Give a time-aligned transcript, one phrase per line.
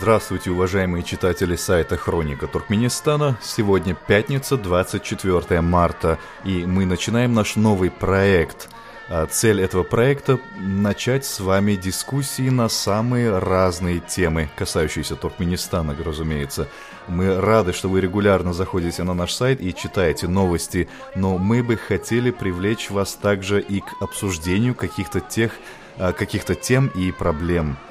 [0.00, 3.36] Здравствуйте, уважаемые читатели сайта Хроника Туркменистана.
[3.42, 8.70] Сегодня пятница, 24 марта, и мы начинаем наш новый проект.
[9.10, 16.66] А цель этого проекта– начать с вами дискуссии на самые разные темы, касающиеся Туркменистана, разумеется.
[17.06, 21.76] Мы рады, что вы регулярно заходите на наш сайт и читаете новости, но мы бы
[21.76, 25.52] хотели привлечь вас также и к обсуждению каких-то тех,
[25.98, 27.76] а, каких-то тем и проблем–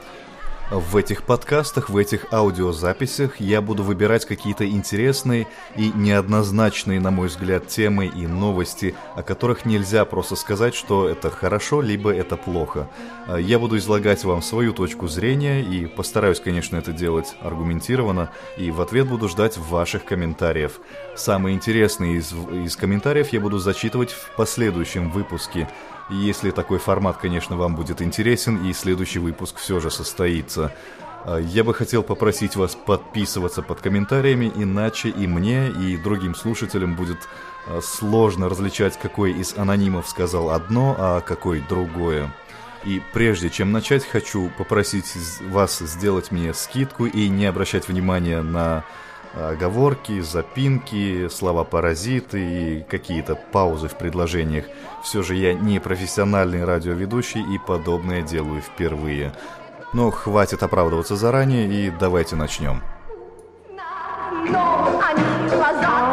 [0.71, 7.27] в этих подкастах, в этих аудиозаписях я буду выбирать какие-то интересные и неоднозначные, на мой
[7.27, 12.87] взгляд, темы и новости, о которых нельзя просто сказать, что это хорошо, либо это плохо.
[13.27, 18.69] А, я буду излагать вам свою точку зрения и постараюсь, конечно, это делать аргументированно, и
[18.69, 20.79] в ответ буду ждать ваших комментариев.
[21.15, 25.67] Самые интересные из, из комментариев я буду зачитывать в последующем выпуске–
[26.09, 30.73] если такой формат, конечно, вам будет интересен и следующий выпуск все же состоится.
[31.25, 36.95] А, я бы хотел попросить вас подписываться под комментариями, иначе и мне, и другим слушателям
[36.95, 37.17] будет
[37.67, 42.33] а, сложно различать, какой из анонимов сказал одно, а какой другое.
[42.85, 48.85] И прежде чем начать, хочу попросить вас сделать мне скидку и не обращать внимания на
[49.33, 54.65] оговорки, запинки, слова-паразиты и какие-то паузы в предложениях.
[55.03, 59.33] Все же я не профессиональный радиоведущий и подобное делаю впервые.
[59.93, 62.81] Но хватит оправдываться заранее и давайте начнем.
[64.49, 66.08] Но они И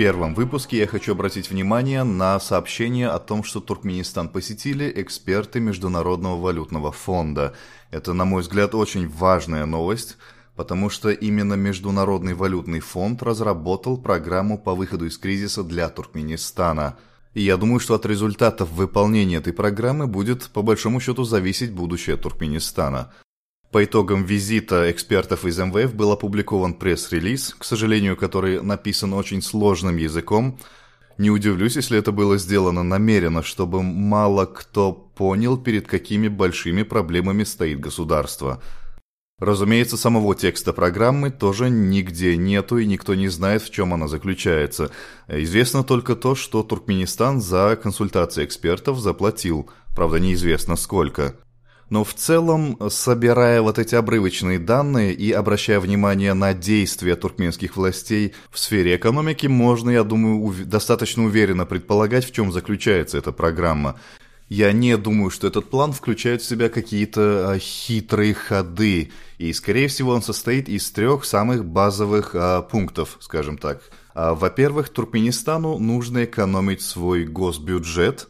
[0.00, 6.40] первом выпуске я хочу обратить внимание на сообщение о том, что Туркменистан посетили эксперты Международного
[6.40, 7.54] валютного фонда.
[7.90, 10.16] Это, на мой взгляд, очень важная новость,
[10.56, 16.96] потому что именно Международный валютный фонд разработал программу по выходу из кризиса для Туркменистана.
[17.34, 22.16] И я думаю, что от результатов выполнения этой программы будет по большому счету зависеть будущее
[22.16, 23.12] Туркменистана.
[23.72, 29.96] По итогам визита экспертов из МВФ был опубликован пресс-релиз, к сожалению, который написан очень сложным
[29.96, 30.58] языком.
[31.18, 37.44] Не удивлюсь, если это было сделано намеренно, чтобы мало кто понял, перед какими большими проблемами
[37.44, 38.60] стоит государство.
[39.38, 44.90] Разумеется, самого текста программы тоже нигде нету и никто не знает, в чем она заключается.
[45.28, 51.36] Известно только то, что Туркменистан за консультации экспертов заплатил, правда неизвестно сколько.
[51.90, 58.32] Но в целом, собирая вот эти обрывочные данные и обращая внимание на действия туркменских властей
[58.50, 63.98] в сфере экономики, можно, я думаю, достаточно уверенно предполагать, в чем заключается эта программа.
[64.48, 69.88] Я не думаю, что этот план включает в себя какие-то а, хитрые ходы, и, скорее
[69.88, 73.82] всего, он состоит из трех самых базовых а, пунктов, скажем так.
[74.14, 78.28] А, во-первых, Туркменистану нужно экономить свой госбюджет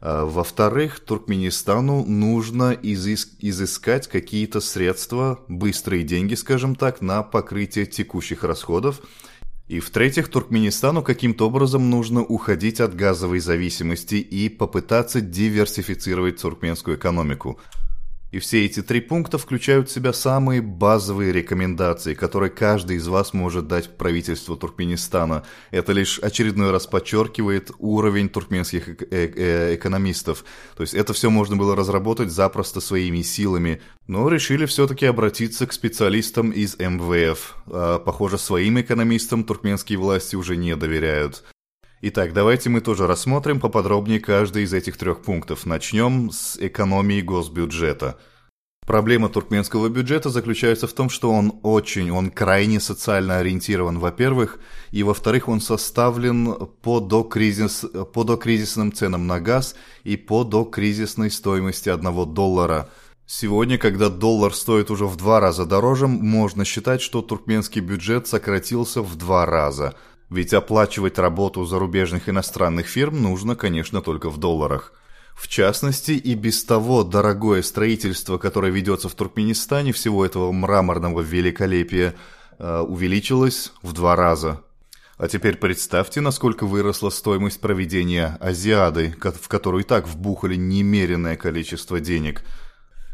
[0.00, 9.00] во-вторых, Туркменистану нужно изыск изыскать какие-то средства, быстрые деньги, скажем так, на покрытие текущих расходов.
[9.68, 17.58] И в-третьих, Туркменистану каким-то образом нужно уходить от газовой зависимости и попытаться диверсифицировать туркменскую экономику.
[18.32, 23.32] И все эти три пункта включают в себя самые базовые рекомендации, которые каждый из вас
[23.32, 25.44] может дать правительству Туркменистана.
[25.70, 30.44] Это лишь очередной раз подчеркивает уровень туркменских э э экономистов.
[30.76, 35.72] То есть это все можно было разработать запросто своими силами, но решили все-таки обратиться к
[35.72, 37.56] специалистам из МВФ.
[37.68, 41.44] А, похоже, своим экономистам туркменские власти уже не доверяют.
[42.02, 45.64] Итак, давайте мы тоже рассмотрим поподробнее каждый из этих трех пунктов.
[45.64, 48.18] Начнем с экономии госбюджета.
[48.86, 55.02] Проблема туркменского бюджета заключается в том, что он очень, он крайне социально ориентирован, во-первых, и
[55.02, 59.74] во-вторых, он составлен по, докризис, по докризисным ценам на газ
[60.04, 62.90] и по докризисной стоимости одного доллара.
[63.24, 69.00] Сегодня, когда доллар стоит уже в два раза дороже, можно считать, что туркменский бюджет сократился
[69.00, 69.94] в два раза–
[70.28, 74.92] ведь оплачивать работу зарубежных иностранных фирм нужно, конечно, только в долларах.
[75.34, 82.14] В частности, и без того дорогое строительство, которое ведется в Туркменистане, всего этого мраморного великолепия,
[82.58, 84.62] э, увеличилось в два раза.
[85.18, 92.00] А теперь представьте, насколько выросла стоимость проведения Азиады, в которую и так вбухали немеренное количество
[92.00, 92.42] денег.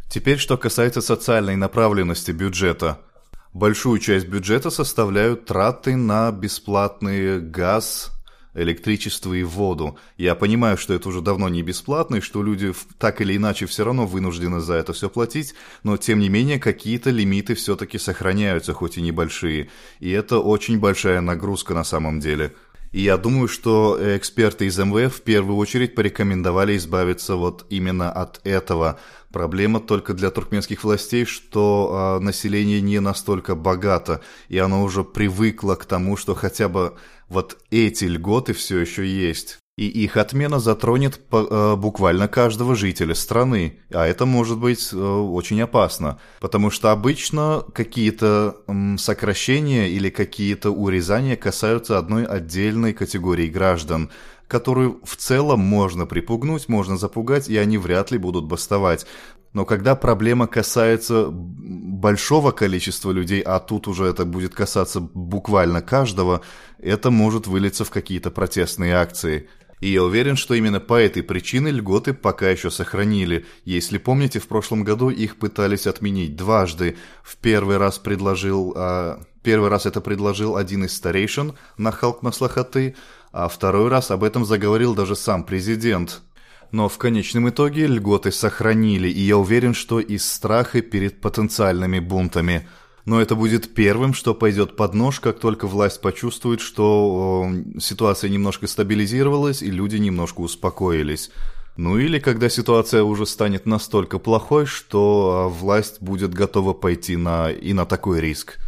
[0.09, 3.01] Теперь, что касается социальной направленности бюджета–
[3.53, 8.11] Большую часть бюджета составляют траты на бесплатный газ,
[8.55, 9.99] электричество и воду.
[10.17, 13.85] Я понимаю, что это уже давно не бесплатно, и что люди так или иначе все
[13.85, 18.97] равно вынуждены за это все платить, но тем не менее какие-то лимиты все-таки сохраняются, хоть
[18.97, 19.69] и небольшие.
[20.01, 22.55] И это очень большая нагрузка на самом деле.
[22.93, 28.41] И я думаю, что эксперты из МВФ в первую очередь порекомендовали избавиться вот именно от
[28.45, 29.01] этого.
[29.33, 35.75] Проблема только для туркменских властей, что э, население не настолько богато, и оно уже привыкло
[35.75, 36.95] к тому, что хотя бы
[37.31, 39.62] вот эти льготы все еще есть.
[39.79, 45.63] И их отмена затронет э, буквально каждого жителя страны, а это может быть э, очень
[45.63, 48.57] опасно, потому что обычно какие-то
[48.99, 54.11] сокращения или какие-то урезания касаются одной отдельной категории граждан,
[54.47, 59.07] которую в целом можно припугнуть, можно запугать, и они вряд ли будут бастовать.
[59.55, 66.43] Но когда проблема касается большого количества людей, а тут уже это будет касаться буквально каждого,
[66.79, 69.49] это может вылиться в какие-то протестные акции–
[69.83, 73.47] и я уверен, что именно по этой причине льготы пока еще сохранили.
[73.65, 76.97] Если помните, в прошлом году их пытались отменить дважды.
[77.25, 78.75] В первый раз предложил...
[78.77, 82.95] А, первый раз это предложил один из старейшин на Халк Маслахаты,
[83.33, 86.23] а второй раз об этом заговорил даже сам президент.
[86.71, 92.69] Но в конечном итоге льготы сохранили, и я уверен, что из страха перед потенциальными бунтами–
[93.05, 98.67] но это будет первым, что пойдет под нож, как только власть почувствует, что ситуация немножко
[98.67, 101.31] стабилизировалась и люди немножко успокоились.
[101.77, 107.51] Ну или когда ситуация уже станет настолько плохой, что а, власть будет готова пойти на,
[107.51, 108.59] и на такой риск.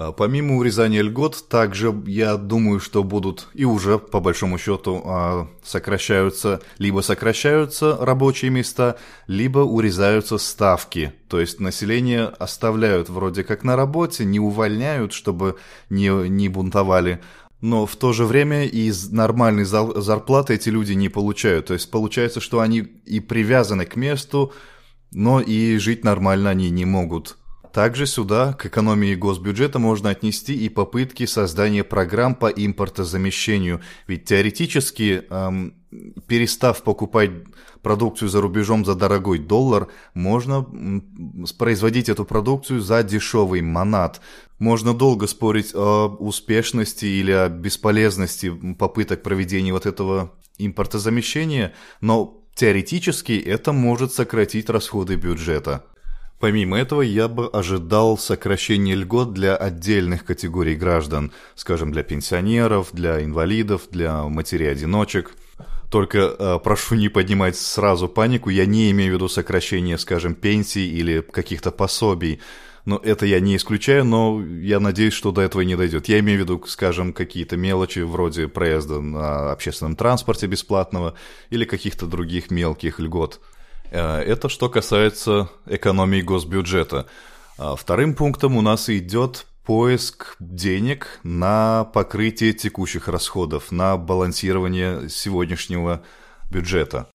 [0.00, 5.48] А, помимо урезания льгот, также я думаю, что будут и уже по большому счету а,
[5.64, 8.96] сокращаются, либо сокращаются рабочие места,
[9.26, 11.12] либо урезаются ставки.
[11.28, 15.56] То есть население оставляют вроде как на работе, не увольняют, чтобы
[15.90, 17.20] не, не бунтовали,
[17.60, 21.66] но в то же время и нормальной зарплаты эти люди не получают.
[21.66, 24.52] То есть получается, что они и привязаны к месту,
[25.10, 27.36] но и жить нормально они не могут.
[27.72, 33.80] Также сюда, к экономии госбюджета, можно отнести и попытки создания программ по импортозамещению.
[34.06, 35.74] Ведь теоретически, эм,
[36.26, 37.30] перестав покупать
[37.82, 40.66] продукцию за рубежом за дорогой доллар, можно
[41.58, 44.20] производить эту продукцию за дешевый манат.
[44.58, 53.32] Можно долго спорить о успешности или о бесполезности попыток проведения вот этого импортозамещения, но теоретически
[53.32, 55.84] это может сократить расходы бюджета.
[56.38, 63.24] Помимо этого, я бы ожидал сокращения льгот для отдельных категорий граждан, скажем, для пенсионеров, для
[63.24, 65.32] инвалидов, для матерей-одиночек.
[65.90, 70.88] Только э, прошу не поднимать сразу панику, я не имею в виду сокращение, скажем, пенсий
[70.88, 72.40] или каких-то пособий.
[72.84, 76.08] Но это я не исключаю, но я надеюсь, что до этого не дойдет.
[76.08, 81.14] Я имею в виду, скажем, какие-то мелочи вроде проезда на общественном транспорте бесплатного
[81.50, 83.40] или каких-то других мелких льгот.
[83.90, 87.06] Э, это что касается экономии госбюджета.
[87.58, 96.02] А вторым пунктом у нас идет поиск денег на покрытие текущих расходов, на балансирование сегодняшнего
[96.50, 97.08] бюджета.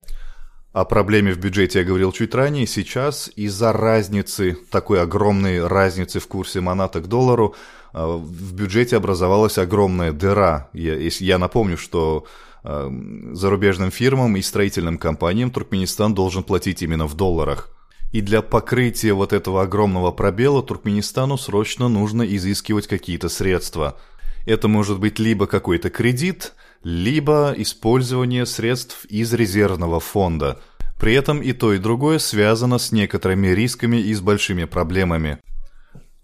[0.72, 2.66] О проблеме в бюджете я говорил чуть ранее.
[2.66, 7.56] Сейчас из-за разницы, такой огромной разницы в курсе моната к доллару,
[7.94, 10.70] э, в бюджете образовалась огромная дыра.
[10.74, 12.26] Я, я напомню, что
[12.64, 17.70] зарубежным фирмам и строительным компаниям Туркменистан должен платить именно в долларах.
[18.12, 23.98] И для покрытия вот этого огромного пробела Туркменистану срочно нужно изыскивать какие-то средства.
[24.46, 30.62] Это может быть либо какой-то кредит, либо использование средств из резервного фонда.
[31.00, 35.40] При этом и то, и другое связано с некоторыми рисками и с большими проблемами.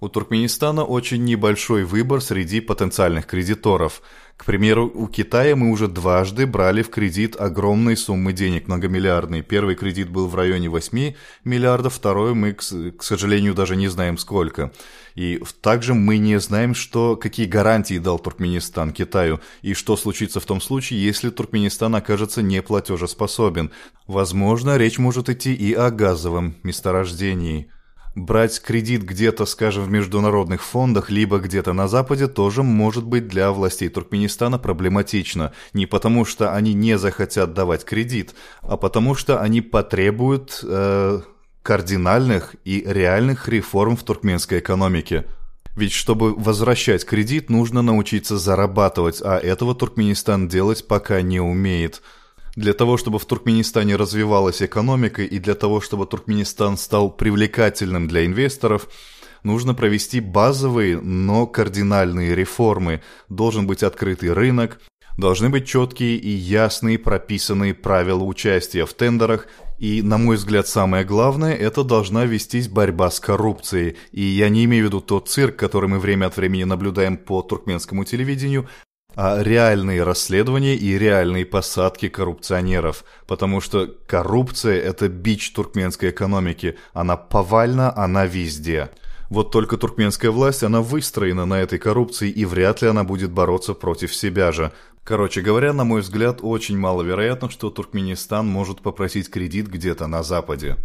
[0.01, 4.01] У Туркменистана очень небольшой выбор среди потенциальных кредиторов.
[4.37, 9.43] К примеру, у Китая мы уже дважды брали в кредит огромные суммы денег, многомиллиардные.
[9.43, 14.17] Первый кредит был в районе 8 миллиардов, второй мы, к, к сожалению, даже не знаем
[14.17, 14.71] сколько.
[15.15, 20.45] И также мы не знаем, что, какие гарантии дал Туркменистан Китаю, и что случится в
[20.45, 23.71] том случае, если Туркменистан окажется неплатежеспособен.
[24.07, 27.69] Возможно, речь может идти и о газовом месторождении.
[28.15, 33.51] Брать кредит где-то, скажем, в международных фондах, либо где-то на Западе тоже может быть для
[33.51, 35.53] властей Туркменистана проблематично.
[35.73, 41.21] Не потому, что они не захотят давать кредит, а потому, что они потребуют э,
[41.61, 45.25] кардинальных и реальных реформ в туркменской экономике.
[45.75, 52.01] Ведь чтобы возвращать кредит, нужно научиться зарабатывать, а этого Туркменистан делать пока не умеет–
[52.59, 58.25] для того, чтобы в Туркменистане развивалась экономика и для того, чтобы Туркменистан стал привлекательным для
[58.25, 58.89] инвесторов,
[59.43, 63.01] нужно провести базовые, но кардинальные реформы.
[63.29, 64.81] Должен быть открытый рынок,
[65.17, 69.47] должны быть четкие и ясные прописанные правила участия в тендерах,
[69.77, 73.95] и, на мой взгляд, самое главное, это должна вестись борьба с коррупцией.
[74.11, 77.41] И я не имею в виду тот цирк, который мы время от времени наблюдаем по
[77.41, 78.67] туркменскому телевидению,
[79.15, 87.17] а реальные расследования и реальные посадки коррупционеров, потому что коррупция– это бич туркменской экономики, она
[87.17, 88.89] повальна, она везде.
[89.29, 93.73] Вот только туркменская власть, она выстроена на этой коррупции, и вряд ли она будет бороться
[93.73, 94.71] против себя же.
[95.03, 100.77] Короче говоря, на мой взгляд, очень маловероятно, что Туркменистан может попросить кредит где-то на Западе.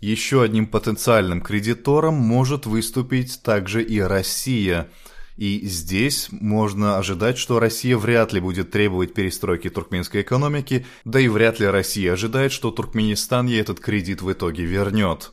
[0.00, 4.88] Еще одним потенциальным кредитором может выступить также и Россия–
[5.36, 11.28] и здесь можно ожидать, что Россия вряд ли будет требовать перестройки туркменской экономики, да и
[11.28, 15.32] вряд ли Россия ожидает, что Туркменистан ей этот кредит в итоге вернет.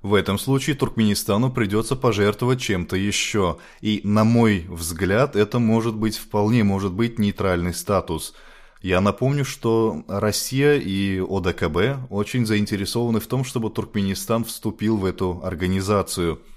[0.00, 6.16] В этом случае Туркменистану придется пожертвовать чем-то еще, и, на мой взгляд, это может быть
[6.16, 8.34] вполне может быть нейтральный статус.
[8.80, 15.40] Я напомню, что Россия и ОДКБ очень заинтересованы в том, чтобы Туркменистан вступил в эту
[15.44, 16.40] организацию–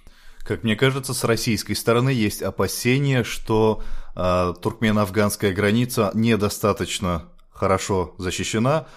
[0.46, 3.84] как мне кажется, с российской стороны есть опасения, что
[4.16, 8.88] э, туркмено-афганская граница недостаточно хорошо защищена,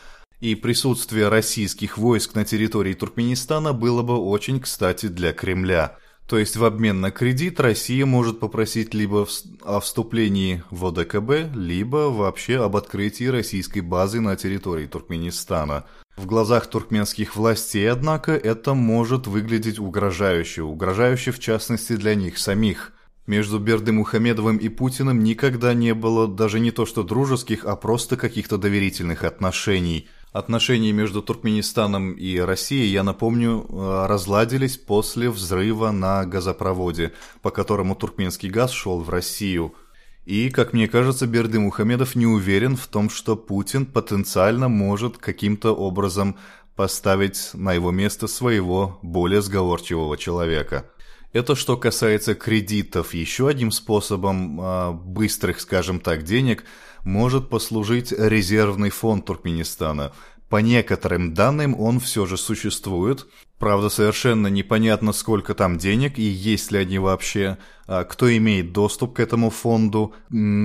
[0.41, 5.97] и присутствие российских войск на территории Туркменистана было бы очень кстати для Кремля.
[6.29, 9.27] То есть в обмен на кредит Россия может попросить либо
[9.65, 15.87] о вступлении в ОДКБ, либо вообще об открытии российской базы на территории Туркменистана.
[16.19, 22.93] В глазах туркменских властей, однако, это может выглядеть угрожающе, угрожающе в частности для них самих.
[23.29, 28.17] Между Бердым Мухамедовым и Путиным никогда не было даже не то что дружеских, а просто
[28.17, 30.09] каких-то доверительных отношений.
[30.33, 37.95] Отношения между Туркменистаном и Россией, я напомню, э, разладились после взрыва на газопроводе, по которому
[37.95, 39.73] туркменский газ шел в Россию–
[40.29, 45.75] и, как мне кажется, Берды Мухамедов не уверен в том, что Путин потенциально может каким-то
[45.75, 46.37] образом
[46.77, 50.91] поставить на его место своего более сговорчивого человека.
[51.33, 53.15] Это что касается кредитов.
[53.15, 56.65] Еще одним способом э, быстрых, скажем так, денег
[57.05, 60.13] может послужить резервный фонд Туркменистана.
[60.49, 63.27] По некоторым данным он все же существует.
[63.59, 69.17] Правда, совершенно непонятно, сколько там денег и есть ли они вообще, а кто имеет доступ
[69.17, 70.15] к этому фонду,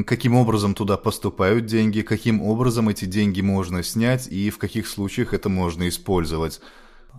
[0.05, 5.33] каким образом туда поступают деньги, каким образом эти деньги можно снять и в каких случаях
[5.33, 6.61] это можно использовать.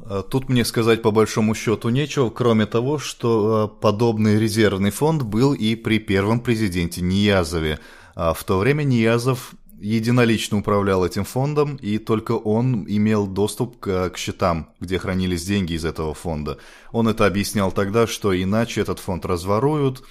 [0.07, 5.23] А тут мне сказать по большому счету нечего, кроме того, что а, подобный резервный фонд
[5.23, 7.79] был и при первом президенте Ниязове.
[8.15, 9.55] В то время Ниязов
[9.85, 15.75] единолично управлял этим фондом, и только он имел доступ к, к счетам, где хранились деньги
[15.75, 16.59] из этого фонда.
[16.91, 20.03] Он это объяснял тогда, что иначе этот фонд разворуют,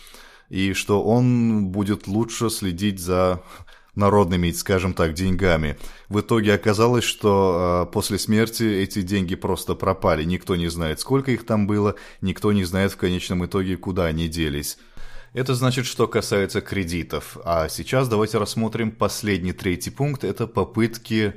[0.49, 3.41] и что он будет лучше следить за
[3.95, 5.77] народными, скажем так, деньгами.
[6.09, 10.23] В итоге оказалось, что э, после смерти эти деньги просто пропали.
[10.23, 14.27] Никто не знает, сколько их там было, никто не знает в конечном итоге, куда они
[14.27, 14.77] делись.
[15.33, 17.37] Это значит, что касается кредитов.
[17.43, 20.23] А сейчас давайте рассмотрим последний третий пункт.
[20.23, 21.33] Это попытки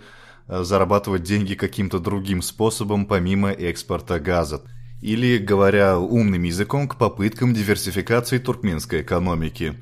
[0.49, 4.63] э, зарабатывать деньги каким-то другим способом, помимо экспорта газа.
[5.01, 9.81] Или, говоря умным языком, к попыткам диверсификации туркменской экономики.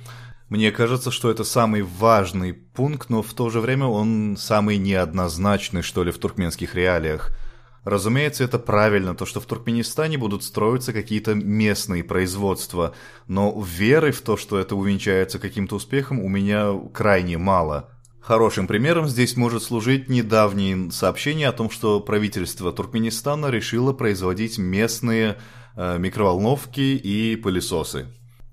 [0.48, 5.82] Мне кажется, что это самый важный пункт, но в то же время он самый неоднозначный,
[5.82, 7.36] что ли, в туркменских реалиях–
[7.84, 12.94] Разумеется, это правильно, то, что в Туркменистане будут строиться какие-то местные производства,
[13.28, 17.90] но веры в то, что это увенчается каким-то успехом, у меня крайне мало.
[18.20, 25.36] Хорошим примером здесь может служить недавнее сообщение о том, что правительство Туркменистана решило производить местные
[25.76, 28.06] э, микроволновки и пылесосы.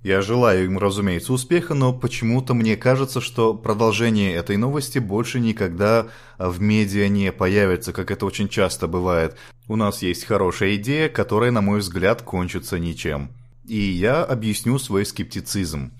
[0.03, 6.08] Я желаю им, разумеется, успеха, но почему-то мне кажется, что продолжение этой новости больше никогда
[6.39, 9.38] в медиа не появится, как это очень часто бывает.
[9.67, 13.29] У нас есть хорошая идея, которая, на мой взгляд, кончится ничем.
[13.67, 15.91] И я объясню свой скептицизм.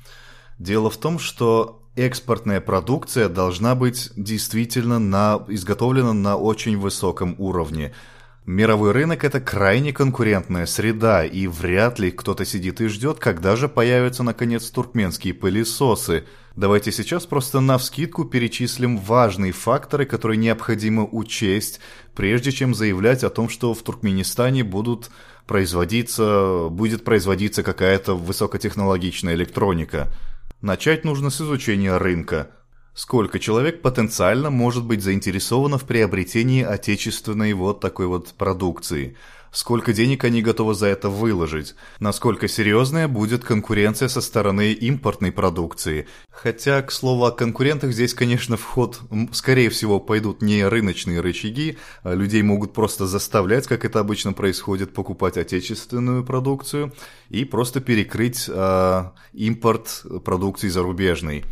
[0.58, 7.94] Дело в том, что экспортная продукция должна быть действительно на, изготовлена на очень высоком уровне–
[8.52, 13.70] Мировой рынок– это крайне конкурентная среда, и вряд ли кто-то сидит и ждет, когда же
[13.70, 16.26] появятся наконец туркменские пылесосы.
[16.58, 21.80] Давайте сейчас просто навскидку перечислим важные факторы, которые необходимо учесть,
[22.14, 25.12] прежде чем заявлять о том, что в Туркменистане будут
[25.48, 30.10] производиться, будет производиться какая-то высокотехнологичная электроника.
[30.60, 32.50] Начать нужно с изучения рынка–
[32.94, 39.16] Сколько человек потенциально может быть заинтересовано в приобретении отечественной вот такой вот продукции?
[39.54, 41.76] Сколько денег они готовы за это выложить?
[42.00, 46.08] Насколько серьезная будет конкуренция со стороны импортной продукции?
[46.30, 49.02] Хотя, к слову о конкурентах, здесь, конечно, в ход,
[49.34, 54.94] скорее всего, пойдут не рыночные рычаги, а людей могут просто заставлять, как это обычно происходит,
[54.94, 56.94] покупать отечественную продукцию
[57.30, 61.44] и просто перекрыть э, импорт продукции зарубежной.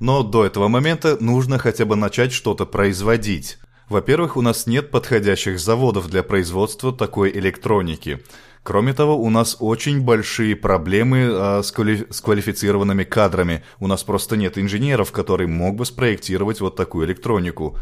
[0.00, 3.58] Но до этого момента нужно хотя бы начать что-то производить.
[3.90, 8.20] Во-первых, у нас нет подходящих заводов для производства такой электроники.
[8.62, 13.62] Кроме того, у нас очень большие проблемы а, с, квали с квалифицированными кадрами.
[13.78, 17.76] У нас просто нет инженеров, которые мог бы спроектировать вот такую электронику.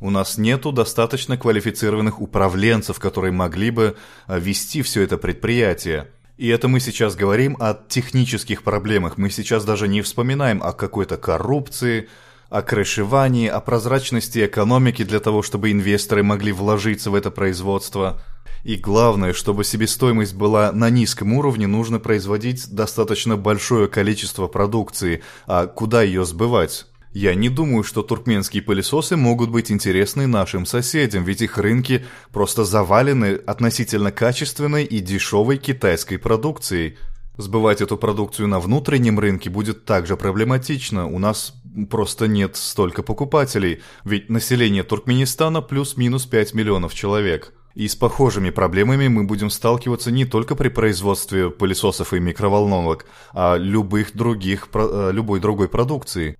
[0.00, 6.08] У нас нету достаточно квалифицированных управленцев, которые могли бы а, вести все это предприятие.
[6.42, 9.16] И это мы сейчас говорим о технических проблемах.
[9.16, 12.08] Мы сейчас даже не вспоминаем о какой-то коррупции,
[12.50, 18.20] о крышевании, о прозрачности экономики для того, чтобы инвесторы могли вложиться в это производство.
[18.64, 25.22] И главное, чтобы себестоимость была на низком уровне, нужно производить достаточно большое количество продукции.
[25.46, 26.86] А куда ее сбывать?
[27.12, 32.64] Я не думаю, что туркменские пылесосы могут быть интересны нашим соседям, ведь их рынки просто
[32.64, 36.96] завалены относительно качественной и дешевой китайской продукцией.
[37.36, 41.06] Сбывать эту продукцию на внутреннем рынке будет также проблематично.
[41.06, 41.54] У нас
[41.90, 47.52] просто нет столько покупателей, ведь население Туркменистана плюс-минус 5 миллионов человек.
[47.74, 53.56] И с похожими проблемами мы будем сталкиваться не только при производстве пылесосов и микроволновок, а
[53.56, 56.36] любых других, э, любой другой продукции.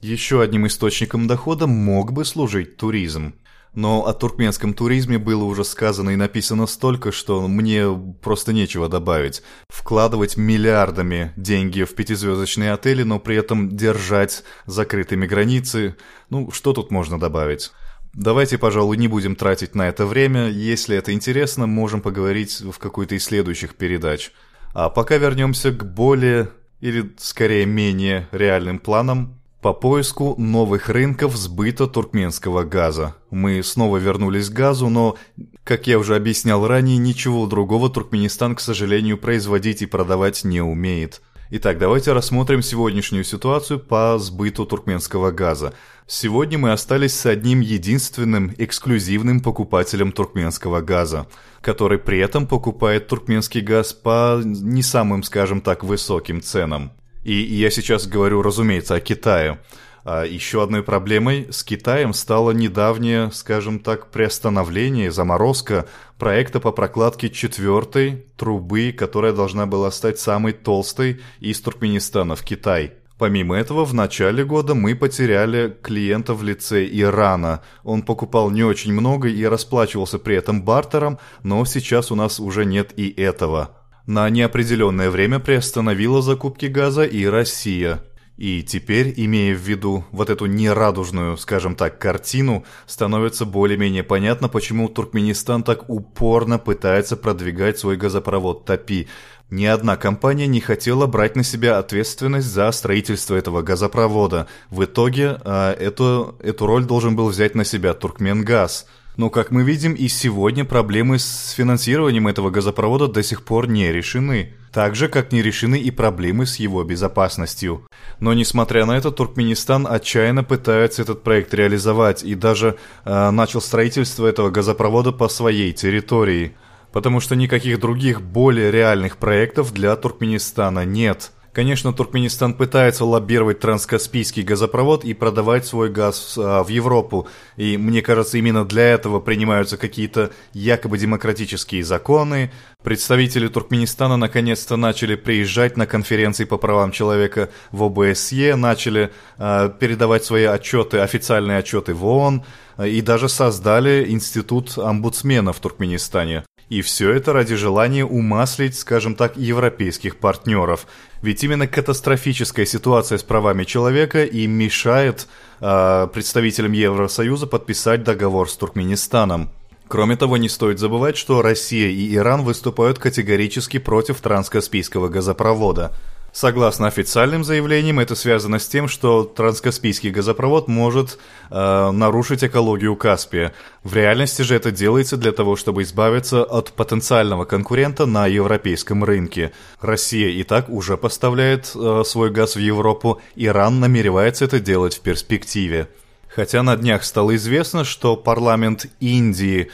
[0.00, 3.34] Еще одним источником дохода мог бы служить туризм.
[3.74, 7.86] Но о туркменском туризме было уже сказано и написано столько, что мне
[8.22, 9.42] просто нечего добавить.
[9.68, 15.96] Вкладывать миллиардами деньги в пятизвездочные отели, но при этом держать закрытыми границы,
[16.30, 17.70] ну, что тут можно добавить?
[18.12, 20.48] Давайте, пожалуй, не будем тратить на это время.
[20.48, 24.32] Если это интересно, можем поговорить в какой-то из следующих передач.
[24.74, 31.86] А пока вернемся к более, или скорее менее реальным планам по поиску новых рынков сбыта
[31.86, 33.14] туркменского газа.
[33.30, 35.16] Мы снова вернулись к газу, но,
[35.64, 41.20] как я уже объяснял ранее, ничего другого Туркменистан, к сожалению, производить и продавать не умеет.
[41.50, 45.74] Итак, давайте рассмотрим сегодняшнюю ситуацию по сбыту туркменского газа.
[46.06, 51.26] Сегодня мы остались с одним единственным эксклюзивным покупателем туркменского газа,
[51.60, 56.92] который при этом покупает туркменский газ по не самым, скажем так, высоким ценам.
[57.22, 59.58] И я сейчас говорю, разумеется, о Китае.
[60.04, 65.86] А еще одной проблемой с Китаем стало недавнее, скажем так, приостановление, заморозка
[66.18, 72.94] проекта по прокладке четвертой трубы, которая должна была стать самой толстой из Туркменистана в Китай.
[73.18, 77.60] Помимо этого, в начале года мы потеряли клиента в лице Ирана.
[77.84, 82.64] Он покупал не очень много и расплачивался при этом бартером, но сейчас у нас уже
[82.64, 83.79] нет и этого.
[84.10, 88.02] На неопределенное время приостановила закупки газа и Россия.
[88.36, 94.88] И теперь, имея в виду вот эту нерадужную, скажем так, картину, становится более-менее понятно, почему
[94.88, 99.06] Туркменистан так упорно пытается продвигать свой газопровод ТАПИ.
[99.48, 104.48] Ни одна компания не хотела брать на себя ответственность за строительство этого газопровода.
[104.70, 109.62] В итоге э, эту, эту роль должен был взять на себя Туркменгаз– но, как мы
[109.62, 114.54] видим, и сегодня проблемы с финансированием этого газопровода до сих пор не решены.
[114.72, 117.86] Так же, как не решены и проблемы с его безопасностью.
[118.20, 124.26] Но, несмотря на это, Туркменистан отчаянно пытается этот проект реализовать и даже э, начал строительство
[124.26, 126.56] этого газопровода по своей территории.
[126.92, 134.44] Потому что никаких других более реальных проектов для Туркменистана нет– Конечно, Туркменистан пытается лоббировать транскаспийский
[134.44, 137.26] газопровод и продавать свой газ а, в Европу.
[137.56, 142.52] И мне кажется, именно для этого принимаются какие-то якобы демократические законы.
[142.84, 150.24] Представители Туркменистана наконец-то начали приезжать на конференции по правам человека в ОБСЕ, начали э, передавать
[150.24, 152.44] свои отчеты, официальные отчеты в ООН
[152.86, 156.44] и даже создали институт омбудсмена в Туркменистане.
[156.70, 160.86] И все это ради желания умаслить, скажем так, европейских партнеров.
[161.20, 165.26] Ведь именно катастрофическая ситуация с правами человека и мешает
[165.60, 169.50] э, представителям Евросоюза подписать договор с Туркменистаном.
[169.88, 175.92] Кроме того, не стоит забывать, что Россия и Иран выступают категорически против транскаспийского газопровода–
[176.32, 181.18] Согласно официальным заявлениям, это связано с тем, что транскаспийский газопровод может
[181.50, 183.52] э, нарушить экологию Каспия.
[183.82, 189.52] В реальности же это делается для того, чтобы избавиться от потенциального конкурента на европейском рынке.
[189.80, 195.00] Россия и так уже поставляет э, свой газ в Европу, Иран намеревается это делать в
[195.00, 195.88] перспективе.
[196.28, 199.70] Хотя на днях стало известно, что парламент Индии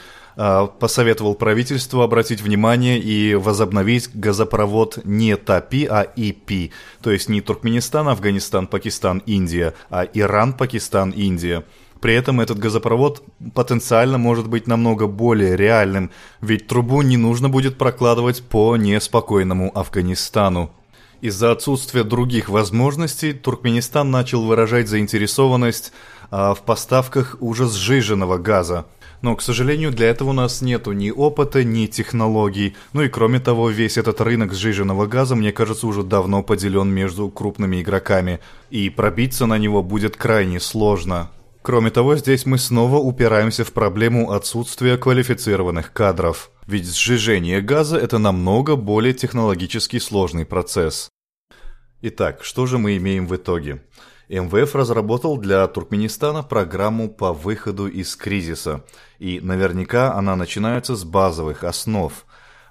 [0.79, 6.71] посоветовал правительству обратить внимание и возобновить газопровод не ТАПИ, а ИПИ,
[7.01, 11.63] то есть не Туркменистан, Афганистан, Пакистан, Индия, а Иран, Пакистан, Индия.
[12.01, 13.23] При этом этот газопровод
[13.55, 20.71] потенциально может быть намного более реальным, ведь трубу не нужно будет прокладывать по неспокойному Афганистану.
[21.21, 25.91] Из-за отсутствия других возможностей Туркменистан начал выражать заинтересованность
[26.29, 28.85] а, в поставках уже сжиженного газа.
[29.21, 32.75] Но, к сожалению, для этого у нас нету ни опыта, ни технологий.
[32.93, 37.29] Ну и кроме того, весь этот рынок сжиженного газа, мне кажется, уже давно поделен между
[37.29, 38.39] крупными игроками.
[38.69, 41.31] И пробиться на него будет крайне сложно.
[41.63, 46.51] Кроме того, здесь мы снова упираемся в проблему отсутствия квалифицированных кадров.
[46.65, 51.09] Ведь сжижение газа– это намного более технологически сложный процесс.
[52.01, 53.83] Итак, что же мы имеем в итоге?
[54.29, 58.83] МВФ разработал для Туркменистана программу по выходу из кризиса,
[59.19, 62.13] и наверняка она начинается с базовых основ.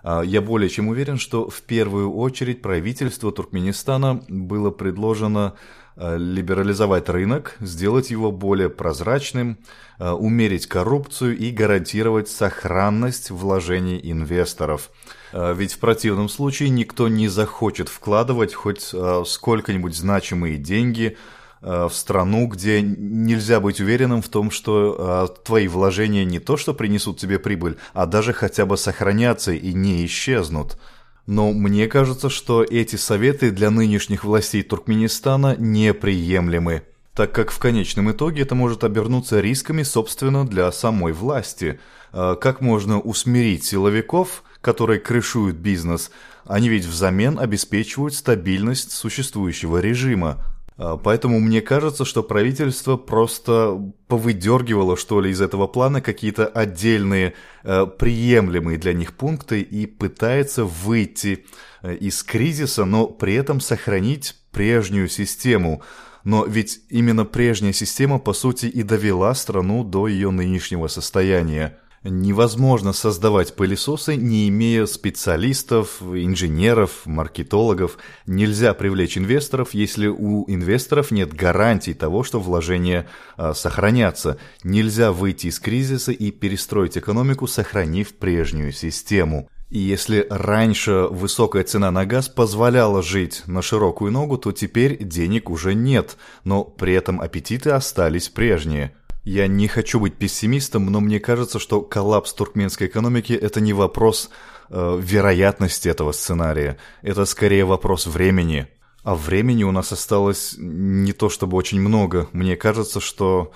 [0.02, 5.54] А, я более чем уверен, что в первую очередь правительству Туркменистана было предложено
[5.98, 9.58] Э, либерализовать рынок, сделать его более прозрачным,
[9.98, 14.90] э, умерить коррупцию и гарантировать сохранность вложений инвесторов.
[15.32, 18.94] Ведь в противном случае никто не захочет вкладывать хоть
[19.26, 21.18] сколько-нибудь значимые деньги
[21.66, 27.18] в страну, где нельзя быть уверенным в том, что твои вложения не то что принесут
[27.18, 30.78] тебе прибыль, а даже хотя бы сохранятся и не исчезнут.
[31.26, 38.12] Но мне кажется, что эти советы для нынешних властей Туркменистана неприемлемы, так как в конечном
[38.12, 41.80] итоге это может обернуться рисками, собственно, для самой власти.
[42.12, 46.12] А как можно усмирить силовиков, которые крышуют бизнес?
[46.44, 50.44] Они ведь взамен обеспечивают стабильность существующего режима.
[50.78, 57.34] А, поэтому мне кажется, что правительство просто повыдергивало, что ли, из этого плана какие-то отдельные
[57.64, 61.46] э, приемлемые для них пункты и пытается выйти
[61.82, 65.82] э, из кризиса, но при этом сохранить прежнюю систему.
[66.24, 71.78] Но ведь именно прежняя система, по сути, и довела страну до ее нынешнего состояния.
[72.08, 77.98] Невозможно создавать пылесосы, не имея специалистов, инженеров, маркетологов.
[78.26, 84.38] Нельзя привлечь инвесторов, если у инвесторов нет гарантий того, что вложения а, сохранятся.
[84.62, 89.48] Нельзя выйти из кризиса и перестроить экономику, сохранив прежнюю систему.
[89.68, 95.50] И если раньше высокая цена на газ позволяла жить на широкую ногу, то теперь денег
[95.50, 98.94] уже нет, но при этом аппетиты остались прежние–
[99.26, 104.30] я не хочу быть пессимистом, но мне кажется, что коллапс туркменской экономики– это не вопрос
[104.70, 106.78] э, вероятности этого сценария.
[107.02, 108.68] Это скорее вопрос времени.
[109.02, 112.28] А времени у нас осталось не то чтобы очень много.
[112.32, 113.52] Мне кажется, что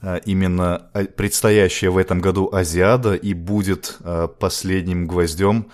[0.00, 5.70] э, именно э, предстоящая в этом году Азиада и будет э, последним гвоздем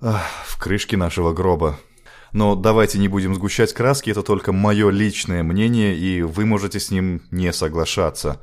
[0.00, 0.12] э,
[0.44, 1.78] в крышке нашего гроба.
[2.34, 6.90] Но давайте не будем сгущать краски, это только мое личное мнение, и вы можете с
[6.90, 8.40] ним не соглашаться.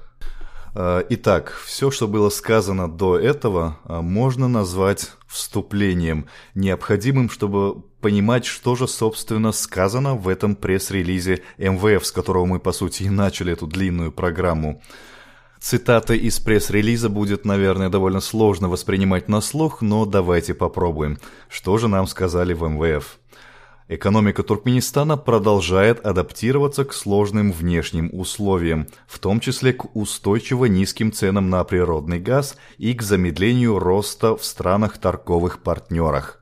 [0.74, 8.46] Э, итак, все, что было сказано до этого, э, можно назвать вступлением, необходимым, чтобы понимать,
[8.46, 13.52] что же, собственно, сказано в этом пресс-релизе МВФ, с которого мы, по сути, и начали
[13.52, 14.82] эту длинную программу.
[15.60, 21.20] Цитаты из пресс-релиза будет, наверное, довольно сложно воспринимать на слух, но давайте попробуем.
[21.50, 23.18] Что же нам сказали в МВФ?
[23.94, 31.50] Экономика Туркменистана продолжает адаптироваться к сложным внешним условиям, в том числе к устойчиво низким ценам
[31.50, 36.41] на природный газ и к замедлению роста в странах торговых партнерах.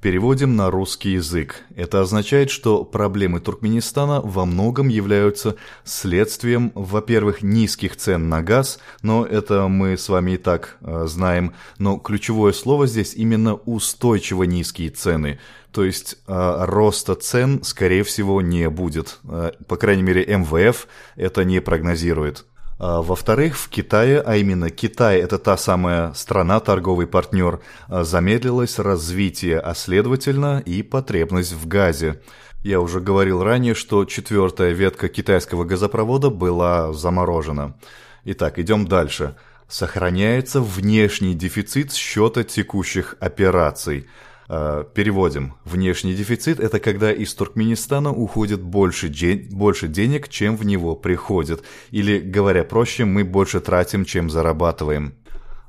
[0.00, 1.56] Переводим на русский язык.
[1.76, 9.26] Это означает, что проблемы Туркменистана во многом являются следствием, во-первых, низких цен на газ, но
[9.26, 14.88] это мы с вами и так э, знаем, но ключевое слово здесь именно устойчиво низкие
[14.88, 15.38] цены–
[15.72, 19.20] то есть э, роста цен, скорее всего, не будет.
[19.24, 22.44] Э, по крайней мере, МВФ это не прогнозирует.
[22.82, 28.78] А, во-вторых, в Китае, а именно Китай– это та самая страна, торговый партнер, э, замедлилось
[28.78, 32.22] развитие, а следовательно и потребность в газе.
[32.62, 37.76] Я уже говорил ранее, что четвертая ветка китайского газопровода была заморожена.
[38.24, 39.36] Итак, идем дальше.
[39.68, 44.08] Сохраняется внешний дефицит счета текущих операций–
[44.52, 45.54] Э, переводим.
[45.64, 51.62] Внешний дефицит– это когда из Туркменистана уходит больше, де больше денег, чем в него приходит.
[51.92, 55.14] Или, говоря проще, мы больше тратим, чем зарабатываем.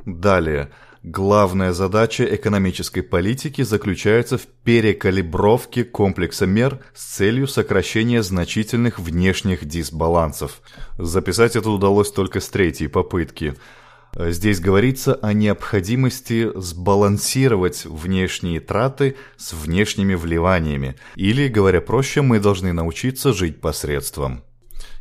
[0.07, 0.71] Далее.
[1.03, 10.59] Главная задача экономической политики заключается в перекалибровке комплекса мер с целью сокращения значительных внешних дисбалансов.
[10.97, 13.53] Записать это удалось только с третьей попытки–
[14.17, 20.95] Здесь говорится о необходимости сбалансировать внешние траты с внешними вливаниями.
[21.15, 24.43] Или, говоря проще, мы должны научиться жить посредством.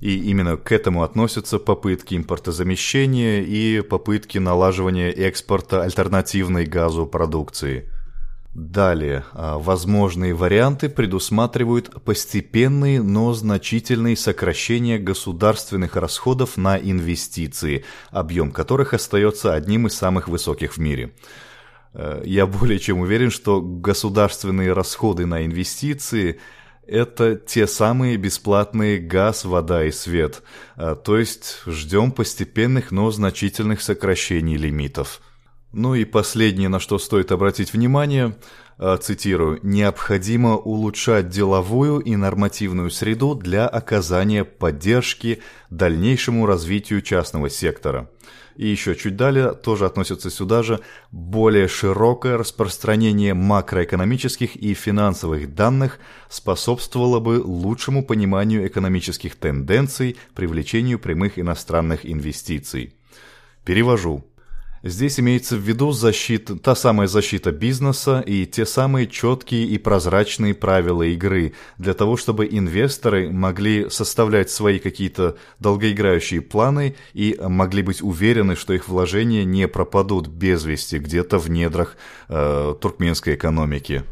[0.01, 7.91] И именно к этому относятся попытки импортозамещения и попытки налаживания экспорта альтернативной газу продукции.
[8.53, 18.93] Далее, а, возможные варианты предусматривают постепенные, но значительные сокращения государственных расходов на инвестиции, объем которых
[18.93, 21.13] остается одним из самых высоких в мире.
[21.95, 26.41] Э, я более чем уверен, что государственные расходы на инвестиции–
[26.89, 30.43] это те самые бесплатные газ, вода и свет.
[30.77, 35.21] Э, то есть ждем постепенных, но значительных сокращений лимитов.
[35.73, 38.37] Ну и последнее, на что стоит обратить внимание,
[38.79, 48.11] э, цитирую, «необходимо улучшать деловую и нормативную среду для оказания поддержки дальнейшему развитию частного сектора».
[48.57, 50.81] И еще чуть далее тоже относится сюда же
[51.13, 61.39] более широкое распространение макроэкономических и финансовых данных способствовало бы лучшему пониманию экономических тенденций, привлечению прямых
[61.39, 62.95] иностранных инвестиций.
[63.65, 64.25] Перевожу.
[64.83, 70.55] Здесь имеется в виду защита, та самая защита бизнеса и те самые четкие и прозрачные
[70.55, 78.01] правила игры для того, чтобы инвесторы могли составлять свои какие-то долгоиграющие планы и могли быть
[78.01, 81.97] уверены, что их вложения не пропадут без вести где-то в недрах
[82.29, 84.05] э, туркменской экономики.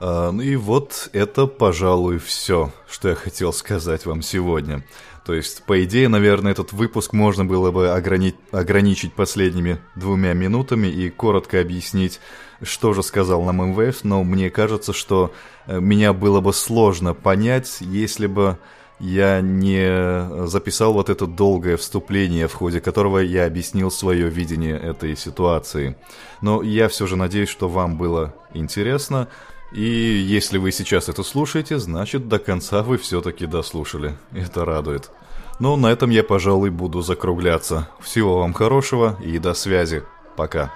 [0.00, 4.84] Э, ну и вот это, пожалуй, все, что я хотел сказать вам сегодня.
[5.24, 8.34] То есть, по идее, наверное, этот выпуск можно было бы ограни...
[8.52, 12.20] ограничить последними двумя минутами и коротко объяснить,
[12.62, 15.32] что же сказал нам МВФ, но мне кажется, что
[15.66, 18.58] э, меня было бы сложно понять, если бы
[19.00, 25.16] я не записал вот это долгое вступление, в ходе которого я объяснил свое видение этой
[25.16, 25.96] ситуации.
[26.42, 29.28] Но я все же надеюсь, что вам было интересно.
[29.74, 34.16] И если вы сейчас это слушаете, значит до конца вы все-таки дослушали.
[34.32, 35.10] Это радует.
[35.58, 37.88] Но на этом я, пожалуй, буду закругляться.
[38.00, 40.04] Всего вам хорошего и до связи.
[40.36, 40.72] Пока.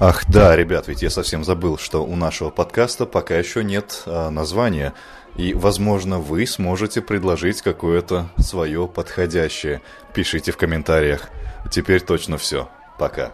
[0.00, 4.30] Ах да, ребят, ведь я совсем забыл, что у нашего подкаста пока еще нет а,
[4.30, 4.94] названия.
[5.36, 9.82] И, возможно, вы сможете предложить какое-то свое подходящее.
[10.14, 11.28] Пишите в комментариях.
[11.70, 12.70] Теперь точно все.
[12.98, 13.32] Пока.